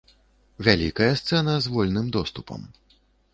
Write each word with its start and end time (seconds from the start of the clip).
Вялікая 0.67 1.09
сцэна 1.19 1.53
з 1.67 1.75
вольным 1.75 2.09
доступам. 2.17 2.67